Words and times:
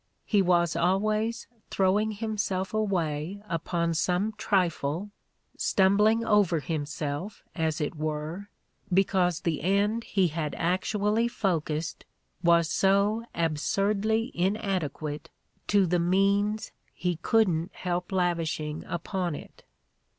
He 0.25 0.41
^as 0.41 0.81
always 0.83 1.45
throwing 1.69 2.13
himself 2.13 2.73
away 2.73 3.43
upon 3.47 3.93
some 3.93 4.31
trifle, 4.31 5.11
stumbling 5.57 6.25
over 6.25 6.59
himself, 6.59 7.43
as 7.53 7.79
it 7.79 7.93
were, 7.93 8.49
because 8.91 9.41
the 9.41 9.61
end 9.61 10.05
he 10.05 10.29
had 10.29 10.55
actually 10.55 11.27
focussed 11.27 12.03
was 12.41 12.67
so 12.67 13.25
absurdly 13.35 14.31
inadequate 14.33 15.29
to 15.67 15.85
the 15.85 15.99
means 15.99 16.71
he 16.95 17.17
couldn't 17.17 17.71
help 17.75 18.11
lavishing 18.11 18.83
upon 18.85 19.35
it. 19.35 19.63